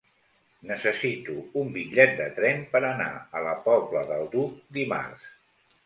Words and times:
Necessito 0.69 1.35
un 1.61 1.69
bitllet 1.77 2.17
de 2.23 2.27
tren 2.41 2.65
per 2.73 2.83
anar 2.95 3.13
a 3.41 3.45
la 3.49 3.55
Pobla 3.71 4.05
del 4.13 4.29
Duc 4.37 4.61
dimarts. 4.81 5.35